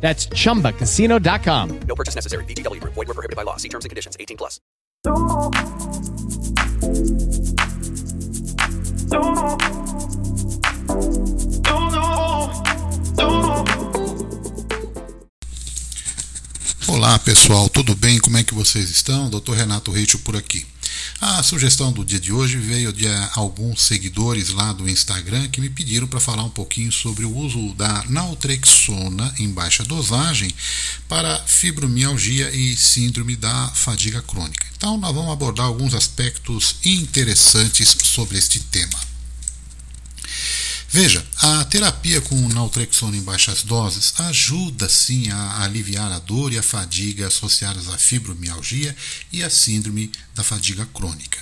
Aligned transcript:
That's 0.00 0.28
chumbacasino.com. 0.28 1.80
No 1.88 1.94
purchase 1.96 2.14
necessary. 2.14 2.44
VGW 2.44 2.80
Group. 2.80 2.94
Void 2.94 3.08
were 3.08 3.14
prohibited 3.14 3.36
by 3.36 3.42
law. 3.42 3.56
See 3.56 3.68
terms 3.68 3.84
and 3.84 3.90
conditions. 3.90 4.16
18 4.20 4.36
plus. 4.36 4.60
Olá 16.88 17.18
pessoal, 17.18 17.68
tudo 17.68 17.94
bem? 17.94 18.18
Como 18.20 18.36
é 18.36 18.44
que 18.44 18.54
vocês 18.54 18.90
estão? 18.90 19.28
Dr. 19.28 19.52
Renato 19.52 19.90
Reicho 19.90 20.18
por 20.20 20.36
aqui. 20.36 20.66
A 21.20 21.42
sugestão 21.42 21.92
do 21.92 22.04
dia 22.04 22.20
de 22.20 22.32
hoje 22.32 22.56
veio 22.56 22.92
de 22.92 23.06
alguns 23.34 23.82
seguidores 23.82 24.50
lá 24.50 24.72
do 24.72 24.88
Instagram 24.88 25.48
que 25.48 25.60
me 25.60 25.70
pediram 25.70 26.06
para 26.06 26.20
falar 26.20 26.44
um 26.44 26.50
pouquinho 26.50 26.92
sobre 26.92 27.24
o 27.24 27.34
uso 27.34 27.74
da 27.74 28.04
naltrexona 28.08 29.34
em 29.38 29.50
baixa 29.50 29.84
dosagem 29.84 30.52
para 31.08 31.38
fibromialgia 31.46 32.50
e 32.50 32.76
síndrome 32.76 33.36
da 33.36 33.68
fadiga 33.74 34.22
crônica. 34.22 34.66
Então, 34.76 34.96
nós 34.98 35.14
vamos 35.14 35.32
abordar 35.32 35.66
alguns 35.66 35.94
aspectos 35.94 36.76
interessantes 36.84 37.96
sobre 38.02 38.38
este 38.38 38.60
tema. 38.60 39.15
Veja, 40.96 41.22
a 41.42 41.62
terapia 41.66 42.22
com 42.22 42.48
naltrexona 42.48 43.18
em 43.18 43.22
baixas 43.22 43.62
doses 43.62 44.14
ajuda 44.18 44.88
sim 44.88 45.28
a 45.28 45.62
aliviar 45.62 46.10
a 46.10 46.18
dor 46.18 46.54
e 46.54 46.56
a 46.56 46.62
fadiga 46.62 47.26
associadas 47.26 47.86
à 47.88 47.98
fibromialgia 47.98 48.96
e 49.30 49.42
à 49.42 49.50
síndrome 49.50 50.10
da 50.34 50.42
fadiga 50.42 50.86
crônica. 50.86 51.38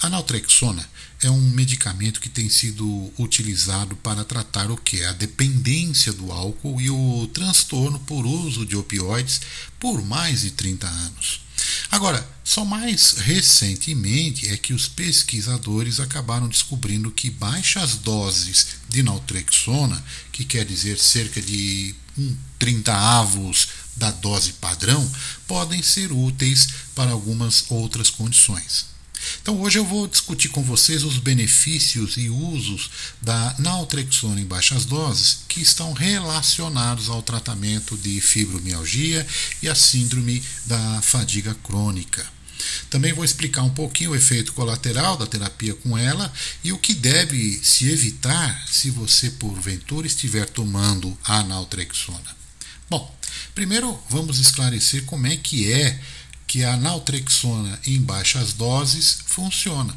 A 0.00 0.10
naltrexona 0.10 0.84
é 1.22 1.30
um 1.30 1.40
medicamento 1.40 2.20
que 2.20 2.28
tem 2.28 2.48
sido 2.48 3.12
utilizado 3.16 3.94
para 3.94 4.24
tratar 4.24 4.68
o 4.72 4.76
que? 4.76 5.04
A 5.04 5.12
dependência 5.12 6.12
do 6.12 6.32
álcool 6.32 6.80
e 6.80 6.90
o 6.90 7.30
transtorno 7.32 8.00
por 8.00 8.26
uso 8.26 8.66
de 8.66 8.76
opioides 8.76 9.40
por 9.78 10.04
mais 10.04 10.40
de 10.40 10.50
30 10.50 10.88
anos. 10.88 11.43
Agora, 11.94 12.28
só 12.42 12.64
mais 12.64 13.12
recentemente 13.18 14.48
é 14.48 14.56
que 14.56 14.74
os 14.74 14.88
pesquisadores 14.88 16.00
acabaram 16.00 16.48
descobrindo 16.48 17.08
que 17.08 17.30
baixas 17.30 17.94
doses 17.94 18.66
de 18.88 19.00
naltrexona, 19.00 20.04
que 20.32 20.44
quer 20.44 20.64
dizer 20.64 20.98
cerca 20.98 21.40
de 21.40 21.94
um 22.18 22.36
30 22.58 22.92
avos 22.92 23.68
da 23.94 24.10
dose 24.10 24.54
padrão, 24.54 25.08
podem 25.46 25.84
ser 25.84 26.10
úteis 26.10 26.66
para 26.96 27.12
algumas 27.12 27.64
outras 27.68 28.10
condições. 28.10 28.86
Então 29.42 29.60
hoje 29.60 29.78
eu 29.78 29.84
vou 29.84 30.06
discutir 30.06 30.48
com 30.48 30.62
vocês 30.62 31.04
os 31.04 31.18
benefícios 31.18 32.16
e 32.16 32.28
usos 32.28 32.90
da 33.20 33.54
naltrexona 33.58 34.40
em 34.40 34.46
baixas 34.46 34.84
doses 34.84 35.38
que 35.48 35.60
estão 35.60 35.92
relacionados 35.92 37.08
ao 37.08 37.22
tratamento 37.22 37.96
de 37.96 38.20
fibromialgia 38.20 39.26
e 39.62 39.68
a 39.68 39.74
síndrome 39.74 40.42
da 40.66 41.00
fadiga 41.02 41.54
crônica. 41.62 42.34
Também 42.88 43.12
vou 43.12 43.24
explicar 43.24 43.62
um 43.62 43.70
pouquinho 43.70 44.12
o 44.12 44.16
efeito 44.16 44.52
colateral 44.52 45.16
da 45.16 45.26
terapia 45.26 45.74
com 45.74 45.98
ela 45.98 46.32
e 46.62 46.72
o 46.72 46.78
que 46.78 46.94
deve 46.94 47.60
se 47.62 47.90
evitar 47.90 48.66
se 48.66 48.90
você 48.90 49.30
porventura 49.30 50.06
estiver 50.06 50.48
tomando 50.48 51.16
a 51.24 51.42
naltrexona. 51.42 52.34
Bom, 52.88 53.14
primeiro 53.54 53.98
vamos 54.08 54.38
esclarecer 54.38 55.04
como 55.04 55.26
é 55.26 55.36
que 55.36 55.70
é 55.70 56.00
que 56.46 56.64
a 56.64 56.76
naltrexona 56.76 57.80
em 57.86 58.00
baixas 58.00 58.52
doses 58.52 59.18
funciona. 59.26 59.96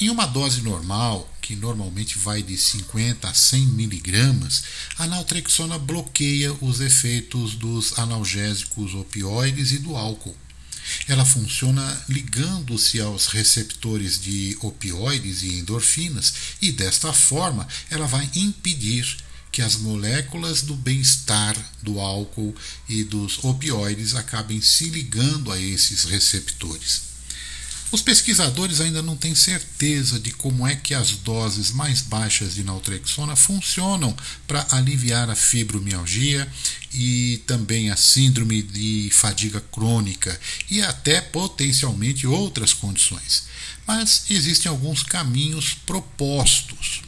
Em 0.00 0.10
uma 0.10 0.26
dose 0.26 0.62
normal, 0.62 1.28
que 1.42 1.56
normalmente 1.56 2.18
vai 2.18 2.42
de 2.42 2.56
50 2.56 3.28
a 3.28 3.34
100 3.34 3.66
miligramas, 3.68 4.62
a 4.98 5.06
naltrexona 5.06 5.78
bloqueia 5.78 6.52
os 6.60 6.80
efeitos 6.80 7.54
dos 7.54 7.98
analgésicos 7.98 8.94
opioides 8.94 9.72
e 9.72 9.78
do 9.78 9.96
álcool. 9.96 10.36
Ela 11.06 11.24
funciona 11.24 12.04
ligando-se 12.08 13.00
aos 13.00 13.26
receptores 13.26 14.20
de 14.20 14.56
opioides 14.60 15.42
e 15.42 15.58
endorfinas 15.58 16.32
e 16.62 16.70
desta 16.70 17.12
forma 17.12 17.66
ela 17.90 18.06
vai 18.06 18.28
impedir 18.36 19.16
que 19.50 19.62
as 19.62 19.76
moléculas 19.76 20.62
do 20.62 20.74
bem-estar 20.74 21.56
do 21.82 22.00
álcool 22.00 22.54
e 22.88 23.04
dos 23.04 23.42
opioides 23.42 24.14
acabem 24.14 24.60
se 24.60 24.88
ligando 24.90 25.50
a 25.50 25.60
esses 25.60 26.04
receptores. 26.04 27.08
Os 27.90 28.02
pesquisadores 28.02 28.82
ainda 28.82 29.00
não 29.00 29.16
têm 29.16 29.34
certeza 29.34 30.20
de 30.20 30.30
como 30.30 30.66
é 30.66 30.76
que 30.76 30.92
as 30.92 31.12
doses 31.12 31.70
mais 31.70 32.02
baixas 32.02 32.54
de 32.54 32.62
naltrexona 32.62 33.34
funcionam 33.34 34.14
para 34.46 34.66
aliviar 34.72 35.30
a 35.30 35.34
fibromialgia 35.34 36.46
e 36.92 37.42
também 37.46 37.90
a 37.90 37.96
síndrome 37.96 38.62
de 38.62 39.08
fadiga 39.10 39.60
crônica 39.72 40.38
e 40.70 40.82
até 40.82 41.22
potencialmente 41.22 42.26
outras 42.26 42.74
condições. 42.74 43.44
Mas 43.86 44.24
existem 44.28 44.68
alguns 44.68 45.02
caminhos 45.02 45.72
propostos. 45.72 47.00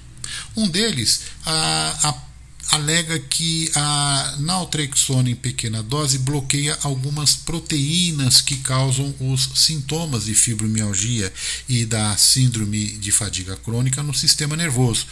Um 0.56 0.66
deles, 0.66 1.20
a, 1.44 2.08
a 2.08 2.29
alega 2.70 3.18
que 3.18 3.70
a 3.74 4.36
naltrexona 4.38 5.28
em 5.28 5.34
pequena 5.34 5.82
dose 5.82 6.18
bloqueia 6.18 6.78
algumas 6.82 7.34
proteínas 7.34 8.40
que 8.40 8.56
causam 8.58 9.14
os 9.18 9.50
sintomas 9.56 10.24
de 10.24 10.34
fibromialgia 10.34 11.32
e 11.68 11.84
da 11.84 12.16
síndrome 12.16 12.86
de 12.98 13.10
fadiga 13.10 13.56
crônica 13.56 14.02
no 14.02 14.14
sistema 14.14 14.56
nervoso, 14.56 15.06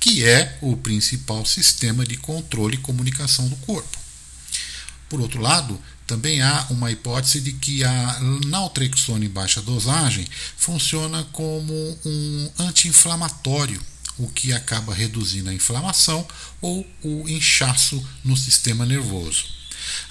que 0.00 0.24
é 0.24 0.58
o 0.62 0.76
principal 0.76 1.44
sistema 1.44 2.04
de 2.04 2.16
controle 2.16 2.76
e 2.76 2.80
comunicação 2.80 3.46
do 3.46 3.56
corpo. 3.56 3.98
Por 5.08 5.20
outro 5.20 5.40
lado, 5.40 5.78
também 6.06 6.40
há 6.40 6.66
uma 6.70 6.90
hipótese 6.90 7.40
de 7.40 7.52
que 7.52 7.84
a 7.84 8.20
naltrexona 8.46 9.24
em 9.24 9.28
baixa 9.28 9.60
dosagem 9.60 10.26
funciona 10.56 11.22
como 11.32 11.74
um 12.04 12.50
anti-inflamatório 12.58 13.80
o 14.18 14.28
que 14.28 14.52
acaba 14.52 14.94
reduzindo 14.94 15.50
a 15.50 15.54
inflamação 15.54 16.26
ou 16.60 16.86
o 17.02 17.28
inchaço 17.28 18.04
no 18.24 18.36
sistema 18.36 18.84
nervoso. 18.86 19.44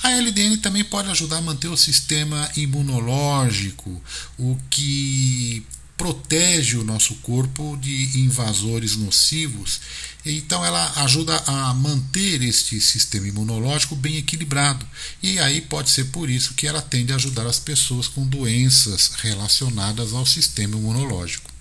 A 0.03 0.11
LDN 0.11 0.57
também 0.57 0.83
pode 0.83 1.09
ajudar 1.09 1.37
a 1.37 1.41
manter 1.41 1.67
o 1.67 1.77
sistema 1.77 2.49
imunológico, 2.55 4.01
o 4.37 4.57
que 4.69 5.65
protege 6.01 6.77
o 6.77 6.83
nosso 6.83 7.13
corpo 7.17 7.77
de 7.79 8.19
invasores 8.19 8.95
nocivos. 8.95 9.79
Então 10.25 10.65
ela 10.65 10.91
ajuda 11.03 11.37
a 11.45 11.73
manter 11.75 12.41
este 12.41 12.81
sistema 12.81 13.27
imunológico 13.27 13.95
bem 13.95 14.17
equilibrado. 14.17 14.83
E 15.21 15.37
aí 15.37 15.61
pode 15.61 15.91
ser 15.91 16.05
por 16.05 16.27
isso 16.27 16.55
que 16.55 16.65
ela 16.65 16.81
tende 16.81 17.13
a 17.13 17.17
ajudar 17.17 17.45
as 17.45 17.59
pessoas 17.59 18.07
com 18.07 18.25
doenças 18.25 19.11
relacionadas 19.21 20.11
ao 20.11 20.25
sistema 20.25 20.75
imunológico. 20.75 21.51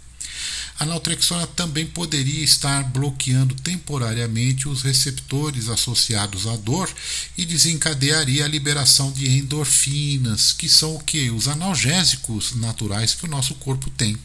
A 0.81 0.87
naltrexona 0.87 1.47
também 1.47 1.85
poderia 1.85 2.43
estar 2.43 2.82
bloqueando 2.85 3.55
temporariamente 3.55 4.67
os 4.67 4.81
receptores 4.81 5.69
associados 5.69 6.47
à 6.47 6.56
dor 6.56 6.91
e 7.37 7.44
desencadearia 7.44 8.47
a 8.47 8.49
liberação 8.49 9.12
de 9.12 9.29
endorfinas, 9.29 10.55
que 10.55 10.71
são 10.71 10.97
o 10.97 11.05
que? 11.05 11.31
Os 11.31 11.49
analgésicos 11.49 12.56
naturais 12.56 13.15
que 13.15 13.27
o 13.27 13.29
nosso 13.29 13.55
corpo 13.56 13.91
tem. 13.91 14.17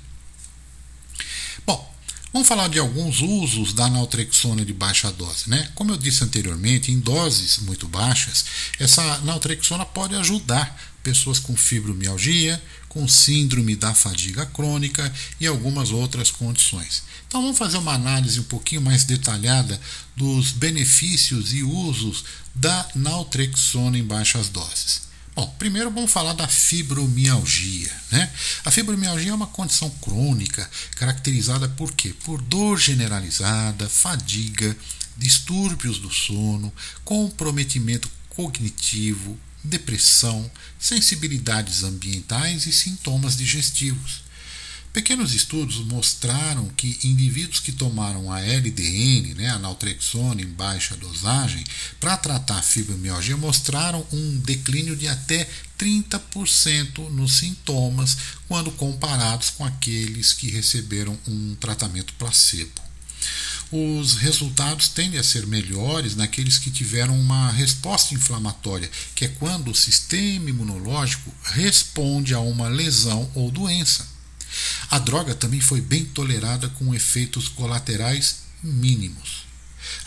Vamos 2.35 2.49
falar 2.49 2.67
de 2.67 2.77
alguns 2.77 3.21
usos 3.21 3.71
da 3.71 3.89
naltrexona 3.89 4.65
de 4.65 4.73
baixa 4.73 5.09
dose, 5.09 5.49
né? 5.49 5.69
Como 5.73 5.93
eu 5.93 5.95
disse 5.95 6.21
anteriormente, 6.21 6.91
em 6.91 6.99
doses 6.99 7.59
muito 7.59 7.87
baixas, 7.87 8.43
essa 8.77 9.19
naltrexona 9.19 9.85
pode 9.85 10.15
ajudar 10.15 10.77
pessoas 11.01 11.39
com 11.39 11.55
fibromialgia, 11.55 12.61
com 12.89 13.07
síndrome 13.07 13.73
da 13.73 13.95
fadiga 13.95 14.45
crônica 14.47 15.13
e 15.39 15.47
algumas 15.47 15.91
outras 15.91 16.29
condições. 16.29 17.03
Então 17.25 17.41
vamos 17.41 17.57
fazer 17.57 17.77
uma 17.77 17.93
análise 17.93 18.37
um 18.37 18.43
pouquinho 18.43 18.81
mais 18.81 19.05
detalhada 19.05 19.79
dos 20.13 20.51
benefícios 20.51 21.53
e 21.53 21.63
usos 21.63 22.25
da 22.53 22.85
naltrexona 22.95 23.97
em 23.97 24.03
baixas 24.03 24.49
doses. 24.49 25.04
Bom, 25.35 25.45
primeiro 25.59 25.91
vamos 25.91 26.11
falar 26.11 26.31
da 26.31 26.47
fibromialgia. 26.47 27.91
Né? 28.09 28.31
A 28.63 28.71
fibromialgia 28.71 29.31
é 29.31 29.35
uma 29.35 29.47
condição 29.47 29.89
crônica 30.01 30.69
caracterizada 30.95 31.67
por 31.67 31.91
quê? 31.91 32.15
Por 32.23 32.41
dor 32.41 32.79
generalizada, 32.79 33.89
fadiga, 33.89 34.75
distúrbios 35.17 35.99
do 35.99 36.09
sono, 36.09 36.73
comprometimento 37.03 38.09
cognitivo, 38.29 39.37
depressão, 39.61 40.49
sensibilidades 40.79 41.83
ambientais 41.83 42.65
e 42.65 42.71
sintomas 42.71 43.35
digestivos. 43.35 44.24
Pequenos 44.95 45.33
estudos 45.33 45.79
mostraram 45.87 46.69
que 46.69 46.97
indivíduos 47.03 47.59
que 47.59 47.73
tomaram 47.73 48.31
a 48.31 48.39
LDN, 48.39 49.33
né, 49.33 49.49
a 49.49 49.59
naltrexona 49.59 50.41
em 50.41 50.47
baixa 50.47 50.95
dosagem, 50.95 51.61
para 51.99 52.15
tratar 52.15 52.61
fibromialgia 52.63 53.35
mostraram 53.35 54.07
um 54.13 54.39
declínio 54.39 54.95
de 54.95 55.09
até 55.09 55.49
30% 55.77 57.09
nos 57.09 57.33
sintomas 57.33 58.17
quando 58.47 58.71
comparados 58.71 59.49
com 59.49 59.65
aqueles 59.65 60.31
que 60.31 60.49
receberam 60.49 61.19
um 61.27 61.55
tratamento 61.55 62.13
placebo 62.13 62.85
os 63.71 64.13
resultados 64.13 64.87
tendem 64.87 65.19
a 65.19 65.23
ser 65.23 65.45
melhores 65.47 66.15
naqueles 66.15 66.57
que 66.57 66.69
tiveram 66.69 67.19
uma 67.19 67.51
resposta 67.51 68.13
inflamatória, 68.13 68.89
que 69.15 69.25
é 69.25 69.27
quando 69.27 69.71
o 69.71 69.75
sistema 69.75 70.49
imunológico 70.51 71.33
responde 71.43 72.33
a 72.33 72.39
uma 72.39 72.69
lesão 72.69 73.29
ou 73.33 73.51
doença. 73.51 74.14
A 74.89 74.99
droga 74.99 75.35
também 75.35 75.61
foi 75.61 75.81
bem 75.81 76.05
tolerada 76.05 76.69
com 76.69 76.93
efeitos 76.93 77.47
colaterais 77.47 78.43
mínimos. 78.63 79.45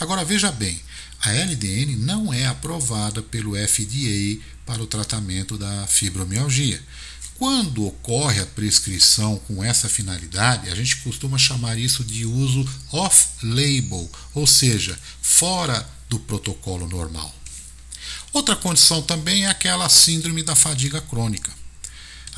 Agora 0.01 0.25
veja 0.25 0.51
bem, 0.51 0.81
a 1.21 1.33
LDN 1.33 1.97
não 1.97 2.33
é 2.33 2.47
aprovada 2.47 3.23
pelo 3.23 3.55
FDA 3.57 4.41
para 4.65 4.83
o 4.83 4.87
tratamento 4.87 5.59
da 5.59 5.87
fibromialgia. 5.87 6.83
Quando 7.39 7.87
ocorre 7.87 8.41
a 8.41 8.47
prescrição 8.47 9.39
com 9.47 9.63
essa 9.63 9.89
finalidade, 9.89 10.71
a 10.71 10.75
gente 10.75 10.97
costuma 10.99 11.39
chamar 11.39 11.79
isso 11.79 12.03
de 12.03 12.27
uso 12.27 12.69
off-label, 12.91 14.11
ou 14.35 14.47
seja, 14.47 14.99
fora 15.23 15.89
do 16.09 16.19
protocolo 16.19 16.89
normal. 16.89 17.33
Outra 18.33 18.57
condição 18.57 19.03
também 19.03 19.47
é 19.47 19.51
aquela 19.51 19.89
síndrome 19.89 20.43
da 20.43 20.57
fadiga 20.57 21.01
crônica. 21.01 21.58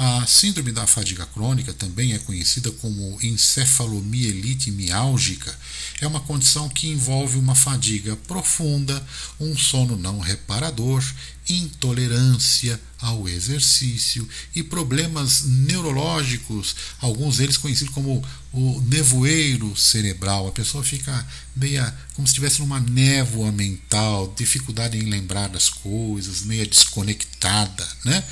A 0.02 0.24
síndrome 0.26 0.72
da 0.72 0.86
fadiga 0.86 1.26
crônica 1.26 1.74
também 1.74 2.14
é 2.14 2.18
conhecida 2.18 2.70
como 2.70 3.18
encefalomielite 3.22 4.70
miálgica. 4.70 5.54
É 6.00 6.06
uma 6.06 6.20
condição 6.20 6.70
que 6.70 6.88
envolve 6.88 7.36
uma 7.36 7.54
fadiga 7.54 8.16
profunda, 8.16 9.06
um 9.38 9.54
sono 9.54 9.98
não 9.98 10.18
reparador 10.18 11.04
intolerância 11.46 12.80
ao 13.00 13.28
exercício 13.28 14.28
e 14.54 14.62
problemas 14.62 15.42
neurológicos, 15.42 16.76
alguns 17.00 17.38
deles 17.38 17.56
conhecidos 17.56 17.94
como 17.94 18.22
o 18.52 18.80
nevoeiro 18.86 19.74
cerebral. 19.76 20.48
A 20.48 20.52
pessoa 20.52 20.84
fica 20.84 21.26
meia 21.56 21.94
como 22.14 22.26
se 22.26 22.32
estivesse 22.32 22.60
numa 22.60 22.80
névoa 22.80 23.50
mental, 23.50 24.32
dificuldade 24.36 24.98
em 24.98 25.08
lembrar 25.08 25.48
das 25.48 25.68
coisas, 25.68 26.42
meia 26.42 26.66
desconectada. 26.66 27.88
Né? 28.04 28.22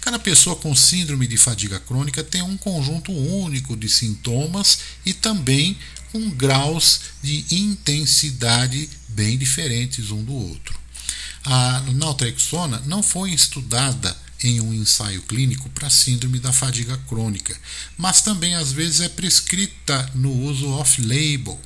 Cada 0.00 0.18
pessoa 0.18 0.56
com 0.56 0.74
síndrome 0.74 1.26
de 1.26 1.36
fadiga 1.36 1.80
crônica 1.80 2.22
tem 2.22 2.42
um 2.42 2.56
conjunto 2.56 3.12
único 3.12 3.76
de 3.76 3.88
sintomas 3.88 4.78
e 5.06 5.14
também 5.14 5.78
com 6.12 6.30
graus 6.30 7.00
de 7.22 7.44
intensidade 7.50 8.88
bem 9.08 9.38
diferentes 9.38 10.10
um 10.10 10.22
do 10.22 10.32
outro. 10.32 10.78
A 11.50 11.80
naltrexona 11.94 12.78
não 12.84 13.02
foi 13.02 13.32
estudada 13.32 14.14
em 14.44 14.60
um 14.60 14.74
ensaio 14.74 15.22
clínico 15.22 15.70
para 15.70 15.88
síndrome 15.88 16.38
da 16.38 16.52
fadiga 16.52 16.94
crônica, 17.08 17.58
mas 17.96 18.20
também 18.20 18.54
às 18.54 18.70
vezes 18.70 19.00
é 19.00 19.08
prescrita 19.08 20.12
no 20.14 20.30
uso 20.30 20.68
off-label. 20.68 21.58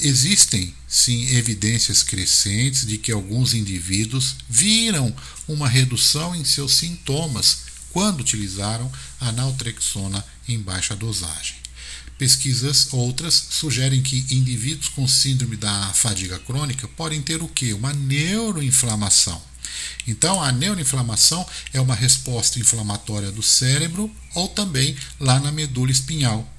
Existem, 0.00 0.74
sim, 0.88 1.28
evidências 1.36 2.02
crescentes 2.02 2.86
de 2.86 2.96
que 2.96 3.12
alguns 3.12 3.52
indivíduos 3.52 4.36
viram 4.48 5.14
uma 5.46 5.68
redução 5.68 6.34
em 6.34 6.42
seus 6.42 6.72
sintomas 6.72 7.64
quando 7.92 8.20
utilizaram 8.20 8.90
a 9.20 9.30
naltrexona 9.30 10.24
em 10.48 10.58
baixa 10.58 10.96
dosagem. 10.96 11.65
Pesquisas 12.18 12.88
outras 12.92 13.34
sugerem 13.50 14.02
que 14.02 14.26
indivíduos 14.30 14.88
com 14.88 15.06
síndrome 15.06 15.56
da 15.56 15.92
fadiga 15.92 16.38
crônica 16.38 16.88
podem 16.88 17.20
ter 17.20 17.42
o 17.42 17.48
que? 17.48 17.74
Uma 17.74 17.92
neuroinflamação. 17.92 19.40
Então, 20.06 20.42
a 20.42 20.50
neuroinflamação 20.50 21.46
é 21.74 21.80
uma 21.80 21.94
resposta 21.94 22.58
inflamatória 22.58 23.30
do 23.30 23.42
cérebro 23.42 24.10
ou 24.34 24.48
também 24.48 24.96
lá 25.20 25.38
na 25.40 25.52
medula 25.52 25.90
espinhal. 25.90 26.50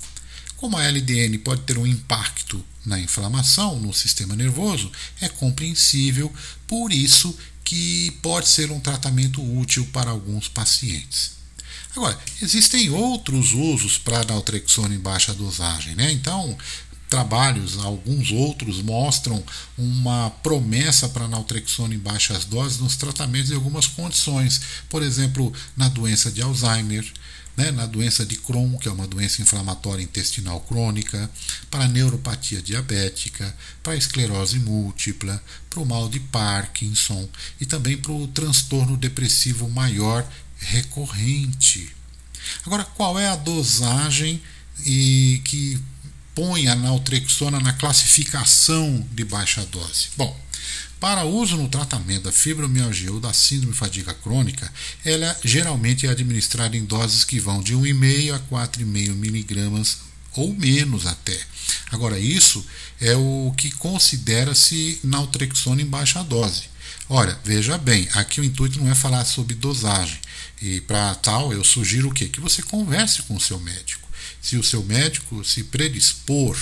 Como 0.57 0.77
a 0.77 0.83
LDN 0.83 1.37
pode 1.39 1.61
ter 1.61 1.77
um 1.77 1.87
impacto 1.87 2.63
na 2.85 2.99
inflamação 2.99 3.79
no 3.79 3.93
sistema 3.93 4.35
nervoso, 4.35 4.91
é 5.21 5.27
compreensível, 5.27 6.31
por 6.67 6.91
isso 6.91 7.35
que 7.63 8.11
pode 8.21 8.47
ser 8.47 8.71
um 8.71 8.79
tratamento 8.79 9.41
útil 9.59 9.85
para 9.87 10.11
alguns 10.11 10.47
pacientes. 10.47 11.36
Agora, 11.97 12.15
existem 12.43 12.91
outros 12.91 13.53
usos 13.53 13.97
para 13.97 14.23
naltrexona 14.23 14.93
em 14.93 14.99
baixa 14.99 15.33
dosagem, 15.33 15.95
né? 15.95 16.11
Então, 16.11 16.55
trabalhos, 17.09 17.75
alguns 17.79 18.29
outros, 18.29 18.83
mostram 18.83 19.43
uma 19.75 20.29
promessa 20.29 21.09
para 21.09 21.27
naltrexona 21.27 21.95
em 21.95 21.97
baixas 21.97 22.45
doses 22.45 22.77
nos 22.77 22.95
tratamentos 22.95 23.47
de 23.47 23.55
algumas 23.55 23.87
condições, 23.87 24.61
por 24.87 25.01
exemplo, 25.01 25.51
na 25.75 25.89
doença 25.89 26.29
de 26.31 26.39
Alzheimer, 26.39 27.03
né, 27.57 27.71
na 27.71 27.87
doença 27.87 28.23
de 28.23 28.35
Crohn, 28.35 28.77
que 28.77 28.87
é 28.87 28.91
uma 28.91 29.07
doença 29.07 29.41
inflamatória 29.41 30.03
intestinal 30.03 30.61
crônica, 30.61 31.27
para 31.71 31.87
neuropatia 31.87 32.61
diabética, 32.61 33.51
para 33.81 33.95
esclerose 33.95 34.59
múltipla, 34.59 35.43
para 35.67 35.79
o 35.79 35.85
mal 35.85 36.07
de 36.07 36.19
Parkinson 36.19 37.27
e 37.59 37.65
também 37.65 37.97
para 37.97 38.11
o 38.11 38.27
transtorno 38.27 38.95
depressivo 38.95 39.67
maior 39.67 40.23
recorrente. 40.59 41.89
Agora, 42.65 42.83
qual 42.83 43.19
é 43.19 43.27
a 43.27 43.35
dosagem 43.35 44.41
e 44.85 45.41
que 45.43 45.79
põe 46.33 46.67
a 46.67 46.75
naltrexona 46.75 47.59
na 47.59 47.73
classificação 47.73 49.05
de 49.11 49.25
baixa 49.25 49.65
dose? 49.65 50.09
Bom, 50.15 50.39
para 50.99 51.25
uso 51.25 51.57
no 51.57 51.69
tratamento 51.69 52.23
da 52.23 52.31
fibromialgia 52.31 53.11
ou 53.11 53.19
da 53.19 53.31
síndrome 53.31 53.73
fadiga 53.73 54.13
crônica, 54.13 54.71
ela 55.05 55.37
geralmente 55.43 56.07
é 56.07 56.09
administrada 56.09 56.75
em 56.75 56.85
doses 56.85 57.23
que 57.23 57.39
vão 57.39 57.61
de 57.61 57.75
1,5 57.75 58.33
a 58.33 58.39
4,5 58.39 59.13
miligramas 59.13 59.97
ou 60.33 60.53
menos 60.53 61.05
até. 61.05 61.37
Agora, 61.91 62.19
isso 62.19 62.65
é 62.99 63.15
o 63.15 63.53
que 63.55 63.71
considera-se 63.71 64.99
naltrexona 65.03 65.81
em 65.81 65.85
baixa 65.85 66.23
dose. 66.23 66.63
Ora, 67.09 67.39
veja 67.43 67.77
bem, 67.77 68.07
aqui 68.13 68.41
o 68.41 68.43
intuito 68.43 68.79
não 68.79 68.91
é 68.91 68.95
falar 68.95 69.23
sobre 69.25 69.55
dosagem. 69.55 70.19
E 70.61 70.81
para 70.81 71.13
tal, 71.15 71.53
eu 71.53 71.63
sugiro 71.63 72.09
o 72.09 72.13
quê? 72.13 72.27
Que 72.27 72.39
você 72.39 72.61
converse 72.61 73.21
com 73.23 73.35
o 73.35 73.41
seu 73.41 73.59
médico. 73.59 74.07
Se 74.41 74.57
o 74.57 74.63
seu 74.63 74.83
médico 74.83 75.43
se 75.43 75.63
predispor 75.63 76.57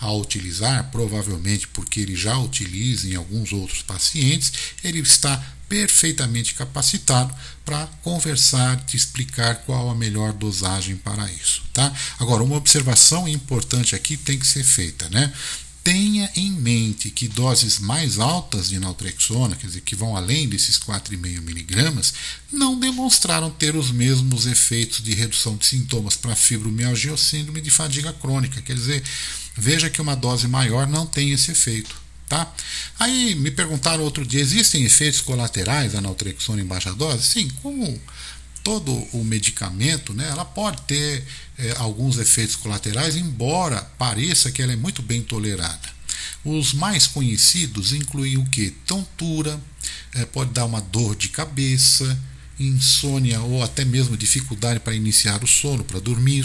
a 0.00 0.12
utilizar, 0.12 0.90
provavelmente 0.90 1.66
porque 1.68 2.00
ele 2.00 2.14
já 2.14 2.36
utiliza 2.38 3.08
em 3.08 3.14
alguns 3.14 3.52
outros 3.52 3.82
pacientes, 3.82 4.52
ele 4.84 4.98
está 5.00 5.42
perfeitamente 5.68 6.54
capacitado 6.54 7.34
para 7.64 7.86
conversar, 8.02 8.84
te 8.84 8.96
explicar 8.96 9.56
qual 9.64 9.90
a 9.90 9.94
melhor 9.94 10.32
dosagem 10.32 10.96
para 10.96 11.30
isso, 11.32 11.62
tá? 11.72 11.92
Agora, 12.18 12.42
uma 12.44 12.56
observação 12.56 13.26
importante 13.26 13.96
aqui 13.96 14.16
tem 14.16 14.38
que 14.38 14.46
ser 14.46 14.62
feita, 14.62 15.08
né? 15.08 15.32
Tenha 15.86 16.28
em 16.34 16.50
mente 16.50 17.12
que 17.12 17.28
doses 17.28 17.78
mais 17.78 18.18
altas 18.18 18.68
de 18.68 18.80
naltrexona, 18.80 19.54
quer 19.54 19.68
dizer, 19.68 19.82
que 19.82 19.94
vão 19.94 20.16
além 20.16 20.48
desses 20.48 20.76
4,5 20.80 21.40
miligramas, 21.42 22.12
não 22.52 22.76
demonstraram 22.76 23.50
ter 23.50 23.76
os 23.76 23.92
mesmos 23.92 24.46
efeitos 24.46 25.00
de 25.00 25.14
redução 25.14 25.56
de 25.56 25.64
sintomas 25.64 26.16
para 26.16 26.34
fibromialgia 26.34 27.12
ou 27.12 27.16
síndrome 27.16 27.60
de 27.60 27.70
fadiga 27.70 28.12
crônica. 28.12 28.60
Quer 28.60 28.74
dizer, 28.74 29.00
veja 29.56 29.88
que 29.88 30.02
uma 30.02 30.16
dose 30.16 30.48
maior 30.48 30.88
não 30.88 31.06
tem 31.06 31.30
esse 31.30 31.52
efeito. 31.52 31.94
Tá? 32.28 32.52
Aí 32.98 33.36
me 33.36 33.52
perguntaram 33.52 34.02
outro 34.02 34.26
dia: 34.26 34.40
existem 34.40 34.82
efeitos 34.82 35.20
colaterais 35.20 35.92
da 35.92 36.00
naltrexona 36.00 36.60
em 36.60 36.66
baixa 36.66 36.92
dose? 36.92 37.22
Sim, 37.22 37.48
como 37.62 38.02
todo 38.66 38.92
o 39.12 39.22
medicamento, 39.22 40.12
né, 40.12 40.28
ela 40.28 40.44
pode 40.44 40.82
ter 40.82 41.24
é, 41.56 41.72
alguns 41.78 42.18
efeitos 42.18 42.56
colaterais, 42.56 43.14
embora 43.14 43.80
pareça 43.96 44.50
que 44.50 44.60
ela 44.60 44.72
é 44.72 44.76
muito 44.76 45.02
bem 45.02 45.22
tolerada. 45.22 45.88
Os 46.44 46.72
mais 46.72 47.06
conhecidos 47.06 47.92
incluem 47.92 48.38
o 48.38 48.44
que? 48.46 48.72
Tontura, 48.84 49.62
é, 50.14 50.24
pode 50.24 50.50
dar 50.50 50.64
uma 50.64 50.80
dor 50.80 51.14
de 51.14 51.28
cabeça, 51.28 52.20
insônia 52.58 53.40
ou 53.40 53.62
até 53.62 53.84
mesmo 53.84 54.16
dificuldade 54.16 54.80
para 54.80 54.96
iniciar 54.96 55.44
o 55.44 55.46
sono, 55.46 55.84
para 55.84 56.00
dormir, 56.00 56.44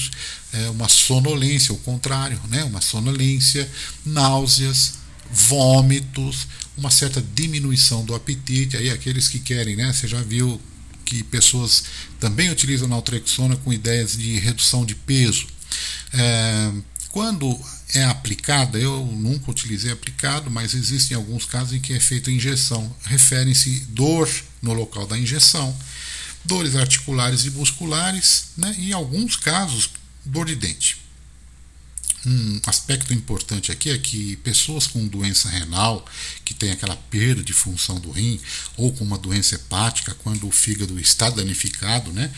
é, 0.54 0.70
uma 0.70 0.88
sonolência, 0.88 1.74
o 1.74 1.78
contrário, 1.80 2.40
né? 2.50 2.63
uma 2.66 2.82
sonolência, 2.82 3.68
náuseas, 4.06 5.00
vômitos, 5.32 6.48
uma 6.78 6.92
certa 6.92 7.20
diminuição 7.34 8.06
do 8.06 8.13
apetite. 8.13 8.78
Aí 8.78 8.92
aqueles 8.92 9.28
que 9.28 9.40
querem, 9.40 9.75
né? 9.75 9.92
Você 9.92 10.08
já 10.08 10.22
viu 10.22 10.62
que 11.12 11.24
pessoas 11.24 11.84
também 12.22 12.50
utilizam 12.50 12.88
naltrexona 12.88 13.58
com 13.58 13.74
ideias 13.74 14.13
de 14.13 14.39
redução 14.39 14.86
de 14.86 14.96
peso. 14.96 15.46
É, 16.13 16.72
quando 17.10 17.60
é 17.94 18.06
aplicada, 18.06 18.80
eu 18.80 19.06
nunca 19.08 19.51
utilizei 19.51 19.91
aplicado, 19.91 20.50
mas 20.50 20.74
existem 20.74 21.18
alguns 21.18 21.44
casos 21.44 21.74
em 21.74 21.82
que 21.82 21.91
é 21.91 22.00
feita 22.00 22.32
injeção. 22.32 22.96
Referem-se 23.03 23.82
dor 23.89 24.30
no 24.62 24.72
local 24.72 25.06
da 25.06 25.18
injeção, 25.18 25.77
dores 26.46 26.77
articulares 26.77 27.44
e 27.44 27.51
musculares, 27.51 28.46
né, 28.56 28.74
e 28.80 28.91
em 28.91 28.94
alguns 28.94 29.36
casos, 29.36 29.89
dor 30.24 30.46
de 30.46 30.56
dente. 30.56 31.00
Um 32.25 32.62
aspecto 32.68 33.13
importante 33.13 33.72
aqui 33.72 33.90
é 33.90 33.98
que 33.98 34.36
pessoas 34.38 34.86
com 34.86 35.08
doença 35.08 35.50
renal, 35.50 36.06
que 36.46 36.54
tem 36.54 36.72
aquela 36.72 36.96
perda 36.96 37.44
de 37.44 37.54
função 37.54 38.00
do 38.00 38.12
rim, 38.12 38.40
ou 38.78 38.92
com 38.94 39.04
uma 39.04 39.18
doença 39.18 39.56
hepática, 39.56 40.16
quando 40.24 40.48
o 40.48 40.51
fígado 40.51 41.00
está 41.00 41.30
danificado, 41.30 42.12
né, 42.13 42.32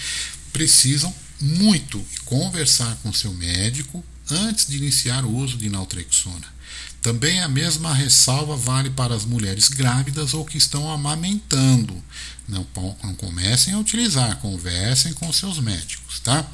precisam 0.54 1.14
muito 1.42 2.04
conversar 2.24 2.96
com 3.04 3.12
seu 3.12 3.34
médico 3.34 4.04
antes 4.30 4.68
de 4.68 4.78
iniciar 4.78 5.26
o 5.26 5.36
uso 5.36 5.58
de 5.58 5.70
naltrexona. 5.70 6.54
Também 7.02 7.42
a 7.42 7.50
mesma 7.50 7.94
ressalva 7.94 8.56
vale 8.56 8.90
para 8.90 9.14
as 9.14 9.26
mulheres 9.26 9.68
grávidas 9.68 10.34
ou 10.34 10.46
que 10.46 10.58
estão 10.58 10.90
amamentando. 10.90 12.02
Não, 12.48 12.66
não 13.04 13.14
comecem 13.16 13.74
a 13.74 13.80
utilizar, 13.80 14.38
conversem 14.38 15.12
com 15.12 15.32
seus 15.34 15.60
médicos, 15.60 16.20
tá? 16.22 16.50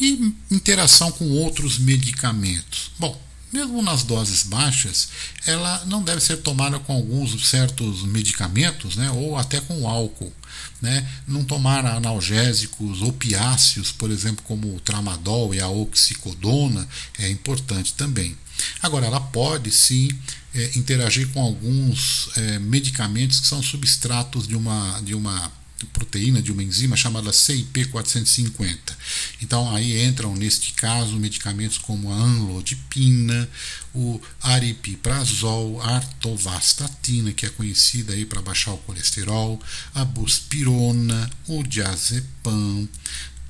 E 0.00 0.34
interação 0.50 1.12
com 1.12 1.28
outros 1.30 1.78
medicamentos. 1.78 2.90
Bom, 2.98 3.20
mesmo 3.52 3.82
nas 3.82 4.04
doses 4.04 4.44
baixas, 4.44 5.08
ela 5.44 5.84
não 5.86 6.02
deve 6.02 6.20
ser 6.20 6.36
tomada 6.38 6.78
com 6.78 6.92
alguns 6.92 7.48
certos 7.48 8.02
medicamentos, 8.04 8.96
né, 8.96 9.10
ou 9.10 9.36
até 9.36 9.60
com 9.60 9.88
álcool. 9.88 10.32
Né? 10.80 11.06
Não 11.26 11.44
tomar 11.44 11.84
analgésicos 11.84 13.02
opiáceos, 13.02 13.92
por 13.92 14.10
exemplo, 14.10 14.42
como 14.44 14.74
o 14.74 14.80
tramadol 14.80 15.54
e 15.54 15.60
a 15.60 15.68
oxicodona, 15.68 16.88
é 17.18 17.28
importante 17.28 17.92
também. 17.94 18.36
Agora, 18.82 19.06
ela 19.06 19.20
pode 19.20 19.70
sim 19.70 20.08
é, 20.54 20.70
interagir 20.76 21.28
com 21.28 21.42
alguns 21.42 22.30
é, 22.36 22.58
medicamentos 22.58 23.40
que 23.40 23.46
são 23.46 23.62
substratos 23.62 24.46
de 24.46 24.56
uma, 24.56 25.00
de 25.00 25.14
uma 25.14 25.50
proteína 25.86 26.42
de 26.42 26.52
uma 26.52 26.62
enzima 26.62 26.96
chamada 26.96 27.30
CIP450. 27.30 28.78
Então 29.42 29.74
aí 29.74 30.04
entram 30.04 30.34
neste 30.34 30.72
caso 30.72 31.16
medicamentos 31.16 31.78
como 31.78 32.12
a 32.12 32.16
anlodipina, 32.16 33.48
o 33.94 34.20
aripiprazol, 34.42 35.80
a 35.82 35.96
artovastatina, 35.96 37.32
que 37.32 37.46
é 37.46 37.50
conhecida 37.50 38.12
aí 38.12 38.24
para 38.24 38.42
baixar 38.42 38.72
o 38.72 38.78
colesterol, 38.78 39.60
a 39.94 40.04
buspirona, 40.04 41.30
o 41.46 41.62
diazepam, 41.62 42.88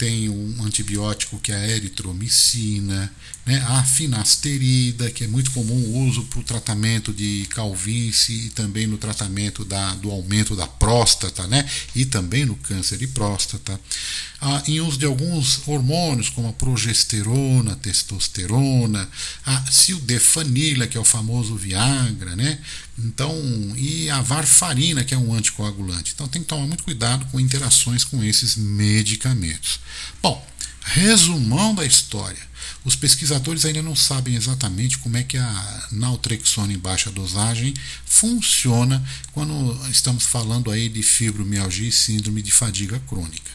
tem 0.00 0.30
um 0.30 0.64
antibiótico 0.64 1.38
que 1.38 1.52
é 1.52 1.57
a 1.57 1.69
eritromicina, 1.69 3.12
né, 3.45 3.62
a 3.69 3.85
finasterida, 3.85 5.11
que 5.11 5.25
é 5.25 5.26
muito 5.26 5.50
comum 5.50 5.75
o 5.75 6.09
uso 6.09 6.23
para 6.23 6.40
o 6.40 6.42
tratamento 6.42 7.12
de 7.12 7.47
calvície 7.50 8.47
e 8.47 8.49
também 8.49 8.87
no 8.87 8.97
tratamento 8.97 9.62
da, 9.62 9.95
do 9.97 10.11
aumento 10.11 10.57
da 10.57 10.66
próstata, 10.66 11.47
né, 11.47 11.69
e 11.95 12.07
também 12.07 12.47
no 12.47 12.57
câncer 12.57 12.97
de 12.97 13.09
próstata. 13.09 13.78
Ah, 14.40 14.62
em 14.66 14.80
uso 14.80 14.97
de 14.97 15.04
alguns 15.04 15.69
hormônios, 15.69 16.30
como 16.30 16.49
a 16.49 16.52
progesterona, 16.54 17.73
a 17.73 17.76
testosterona, 17.76 19.07
a 19.45 19.71
sildefanila, 19.71 20.87
que 20.87 20.97
é 20.97 21.00
o 21.00 21.04
famoso 21.04 21.57
Viagra, 21.57 22.35
né, 22.35 22.59
então, 23.04 23.35
e 23.76 24.09
a 24.11 24.21
varfarina, 24.21 25.04
que 25.04 25.14
é 25.14 25.19
um 25.19 25.35
anticoagulante. 25.35 26.12
Então 26.14 26.28
tem 26.28 26.42
que 26.42 26.49
tomar 26.49 26.66
muito 26.66 26.85
cuidado 26.85 27.26
com 27.26 27.40
interações 27.40 28.04
com 28.04 28.23
esses 28.23 28.57
medicamentos. 28.57 29.80
Bom, 30.23 30.45
resumão 30.83 31.75
da 31.75 31.85
história. 31.85 32.50
Os 32.82 32.96
pesquisadores 32.96 33.64
ainda 33.64 33.82
não 33.82 33.94
sabem 33.94 34.34
exatamente 34.34 34.99
como 34.99 35.16
é 35.16 35.22
que 35.22 35.37
a 35.37 35.88
naltrexona 35.92 36.72
em 36.72 36.78
baixa 36.78 37.10
dosagem 37.10 37.75
funciona 38.06 39.04
quando 39.32 39.78
estamos 39.90 40.25
falando 40.25 40.70
aí 40.70 40.88
de 40.88 41.02
fibromialgia 41.02 41.88
e 41.88 41.92
síndrome 41.92 42.40
de 42.40 42.50
fadiga 42.50 42.99
crônica. 43.00 43.50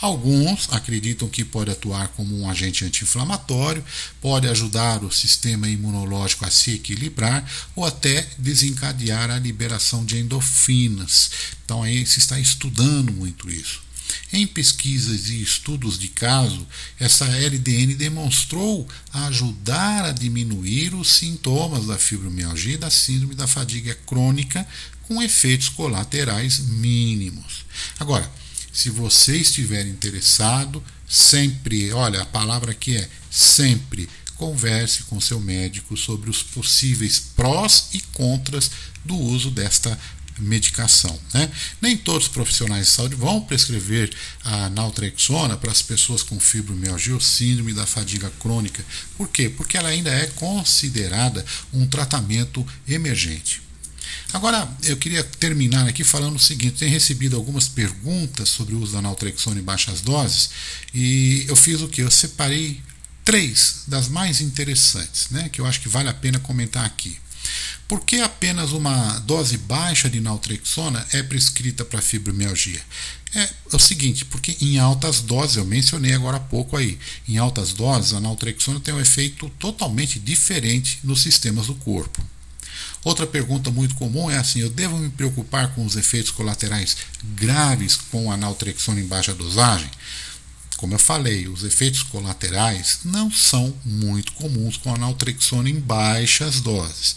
Alguns 0.00 0.66
acreditam 0.72 1.28
que 1.28 1.44
pode 1.44 1.70
atuar 1.70 2.08
como 2.08 2.34
um 2.38 2.48
agente 2.48 2.86
anti-inflamatório, 2.86 3.84
pode 4.18 4.48
ajudar 4.48 5.04
o 5.04 5.12
sistema 5.12 5.68
imunológico 5.68 6.46
a 6.46 6.50
se 6.50 6.72
equilibrar 6.72 7.46
ou 7.76 7.84
até 7.84 8.26
desencadear 8.38 9.30
a 9.30 9.38
liberação 9.38 10.02
de 10.02 10.16
endorfinas. 10.16 11.30
Então 11.62 11.82
aí 11.82 12.06
se 12.06 12.18
está 12.18 12.40
estudando 12.40 13.12
muito 13.12 13.50
isso. 13.50 13.82
Em 14.32 14.46
pesquisas 14.46 15.28
e 15.28 15.42
estudos 15.42 15.98
de 15.98 16.08
caso, 16.08 16.66
essa 16.98 17.24
LDN 17.26 17.94
demonstrou 17.94 18.88
ajudar 19.12 20.04
a 20.04 20.12
diminuir 20.12 20.94
os 20.94 21.12
sintomas 21.12 21.86
da 21.86 21.98
fibromialgia 21.98 22.74
e 22.74 22.78
da 22.78 22.90
síndrome 22.90 23.34
da 23.34 23.46
fadiga 23.46 23.94
crônica 24.06 24.66
com 25.02 25.22
efeitos 25.22 25.68
colaterais 25.68 26.60
mínimos. 26.60 27.64
Agora, 27.98 28.30
se 28.72 28.88
você 28.88 29.36
estiver 29.36 29.86
interessado, 29.86 30.82
sempre, 31.08 31.92
olha, 31.92 32.22
a 32.22 32.26
palavra 32.26 32.70
aqui 32.70 32.96
é 32.96 33.08
sempre, 33.30 34.08
converse 34.36 35.02
com 35.02 35.20
seu 35.20 35.40
médico 35.40 35.96
sobre 35.96 36.30
os 36.30 36.42
possíveis 36.42 37.18
prós 37.18 37.88
e 37.92 38.00
contras 38.12 38.70
do 39.04 39.14
uso 39.16 39.50
desta 39.50 39.98
medicação. 40.40 41.18
Né? 41.34 41.50
Nem 41.80 41.96
todos 41.96 42.24
os 42.24 42.32
profissionais 42.32 42.86
de 42.86 42.92
saúde 42.92 43.14
vão 43.14 43.40
prescrever 43.40 44.10
a 44.44 44.70
naltrexona 44.70 45.56
para 45.56 45.70
as 45.70 45.82
pessoas 45.82 46.22
com 46.22 46.38
fibromialgia 46.40 47.14
ou 47.14 47.20
síndrome 47.20 47.72
da 47.72 47.86
fadiga 47.86 48.30
crônica. 48.38 48.84
Por 49.16 49.28
quê? 49.28 49.48
Porque 49.48 49.76
ela 49.76 49.88
ainda 49.88 50.10
é 50.10 50.26
considerada 50.28 51.44
um 51.72 51.86
tratamento 51.86 52.66
emergente. 52.88 53.62
Agora, 54.32 54.68
eu 54.84 54.96
queria 54.96 55.24
terminar 55.24 55.88
aqui 55.88 56.04
falando 56.04 56.36
o 56.36 56.40
seguinte: 56.40 56.78
tenho 56.78 56.90
recebido 56.90 57.36
algumas 57.36 57.68
perguntas 57.68 58.48
sobre 58.48 58.74
o 58.74 58.80
uso 58.80 58.92
da 58.92 59.02
naltrexona 59.02 59.60
em 59.60 59.62
baixas 59.62 60.00
doses 60.00 60.50
e 60.94 61.44
eu 61.48 61.56
fiz 61.56 61.80
o 61.80 61.88
que? 61.88 62.02
Eu 62.02 62.10
separei 62.10 62.80
três 63.24 63.82
das 63.86 64.08
mais 64.08 64.40
interessantes, 64.40 65.30
né, 65.30 65.48
que 65.48 65.60
eu 65.60 65.66
acho 65.66 65.80
que 65.80 65.88
vale 65.88 66.08
a 66.08 66.14
pena 66.14 66.38
comentar 66.38 66.84
aqui. 66.84 67.18
Por 67.88 68.04
que 68.04 68.20
apenas 68.20 68.72
uma 68.72 69.18
dose 69.20 69.56
baixa 69.58 70.08
de 70.08 70.20
naltrexona 70.20 71.06
é 71.12 71.22
prescrita 71.22 71.84
para 71.84 72.00
fibromialgia? 72.00 72.80
É, 73.34 73.42
é, 73.42 73.50
o 73.72 73.78
seguinte, 73.78 74.24
porque 74.24 74.56
em 74.60 74.78
altas 74.78 75.20
doses, 75.20 75.56
eu 75.56 75.64
mencionei 75.64 76.14
agora 76.14 76.36
há 76.36 76.40
pouco 76.40 76.76
aí, 76.76 76.98
em 77.28 77.38
altas 77.38 77.72
doses 77.72 78.12
a 78.12 78.20
naltrexona 78.20 78.80
tem 78.80 78.92
um 78.92 79.00
efeito 79.00 79.48
totalmente 79.58 80.18
diferente 80.18 80.98
nos 81.04 81.22
sistemas 81.22 81.66
do 81.66 81.74
corpo. 81.74 82.24
Outra 83.02 83.26
pergunta 83.26 83.70
muito 83.70 83.94
comum 83.94 84.30
é 84.30 84.36
assim: 84.36 84.60
eu 84.60 84.70
devo 84.70 84.98
me 84.98 85.08
preocupar 85.10 85.74
com 85.74 85.84
os 85.84 85.96
efeitos 85.96 86.30
colaterais 86.30 86.96
graves 87.22 87.96
com 87.96 88.30
a 88.30 88.36
naltrexona 88.36 89.00
em 89.00 89.06
baixa 89.06 89.32
dosagem? 89.32 89.90
Como 90.80 90.94
eu 90.94 90.98
falei, 90.98 91.46
os 91.46 91.62
efeitos 91.62 92.02
colaterais 92.02 93.00
não 93.04 93.30
são 93.30 93.70
muito 93.84 94.32
comuns 94.32 94.78
com 94.78 94.94
a 94.94 94.96
naltrexona 94.96 95.68
em 95.68 95.78
baixas 95.78 96.62
doses. 96.62 97.16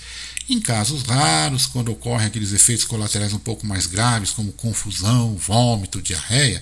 Em 0.50 0.60
casos 0.60 1.04
raros, 1.04 1.66
quando 1.66 1.90
ocorrem 1.90 2.28
aqueles 2.28 2.52
efeitos 2.52 2.84
colaterais 2.84 3.32
um 3.32 3.40
pouco 3.40 3.66
mais 3.66 3.86
graves, 3.86 4.32
como 4.32 4.52
confusão, 4.52 5.38
vômito, 5.38 6.02
diarreia, 6.02 6.62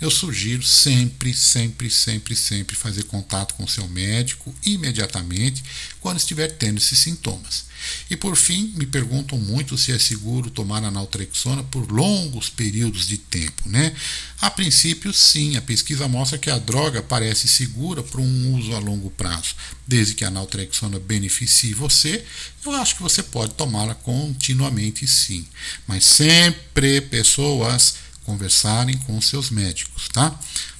eu 0.00 0.10
sugiro 0.10 0.62
sempre, 0.62 1.34
sempre, 1.34 1.90
sempre, 1.90 2.34
sempre 2.34 2.74
fazer 2.74 3.04
contato 3.04 3.54
com 3.54 3.66
seu 3.66 3.86
médico 3.88 4.54
imediatamente 4.64 5.62
quando 6.00 6.18
estiver 6.18 6.48
tendo 6.48 6.78
esses 6.78 6.98
sintomas. 6.98 7.68
E 8.10 8.16
por 8.16 8.36
fim, 8.36 8.72
me 8.76 8.86
perguntam 8.86 9.38
muito 9.38 9.76
se 9.76 9.92
é 9.92 9.98
seguro 9.98 10.50
tomar 10.50 10.82
a 10.84 10.90
naltrexona 10.90 11.62
por 11.64 11.90
longos 11.90 12.48
períodos 12.48 13.06
de 13.06 13.16
tempo, 13.16 13.68
né? 13.68 13.94
A 14.40 14.50
princípio, 14.50 15.12
sim, 15.12 15.56
a 15.56 15.62
pesquisa 15.62 16.08
mostra 16.08 16.38
que 16.38 16.50
a 16.50 16.58
droga 16.58 17.02
parece 17.02 17.48
segura 17.48 18.02
para 18.02 18.20
um 18.20 18.54
uso 18.54 18.74
a 18.74 18.78
longo 18.78 19.10
prazo. 19.10 19.54
Desde 19.86 20.14
que 20.14 20.24
a 20.24 20.30
naltrexona 20.30 20.98
beneficie 20.98 21.74
você, 21.74 22.24
eu 22.64 22.72
acho 22.72 22.96
que 22.96 23.02
você 23.02 23.22
pode 23.22 23.54
tomá-la 23.54 23.94
continuamente, 23.94 25.06
sim. 25.06 25.46
Mas 25.86 26.04
sempre 26.04 27.00
pessoas 27.00 27.94
conversarem 28.30 28.96
com 28.98 29.20
seus 29.20 29.50
médicos, 29.50 30.08
tá? 30.08 30.38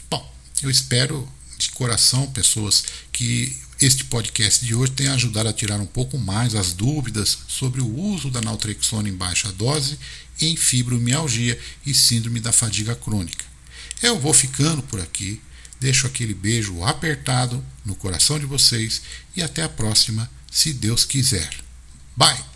Bom, 0.09 0.35
eu 0.63 0.71
espero 0.71 1.29
de 1.59 1.71
coração, 1.71 2.31
pessoas, 2.31 2.85
que 3.13 3.57
este 3.81 4.05
podcast 4.05 4.65
de 4.65 4.75
hoje 4.75 4.93
tenha 4.93 5.15
ajudado 5.15 5.49
a 5.49 5.53
tirar 5.53 5.81
um 5.81 5.87
pouco 5.87 6.17
mais 6.17 6.55
as 6.55 6.73
dúvidas 6.73 7.39
sobre 7.49 7.81
o 7.81 7.99
uso 7.99 8.31
da 8.31 8.41
naltrexona 8.41 9.09
em 9.09 9.15
baixa 9.15 9.51
dose 9.53 9.99
em 10.41 10.57
fibromialgia 10.57 11.59
e 11.85 11.93
síndrome 11.93 12.41
da 12.41 12.53
fadiga 12.53 12.95
crônica. 12.95 13.45
Eu 14.01 14.19
vou 14.19 14.33
ficando 14.33 14.83
por 14.83 15.01
aqui, 15.01 15.41
deixo 15.81 16.07
aquele 16.07 16.33
beijo 16.33 16.85
apertado 16.85 17.63
no 17.85 17.95
coração 17.97 18.39
de 18.39 18.47
vocês 18.47 19.03
e 19.37 19.43
até 19.43 19.63
a 19.65 19.69
próxima, 19.69 20.31
se 20.51 20.73
Deus 20.73 21.05
quiser. 21.05 21.51
Bye! 22.17 22.50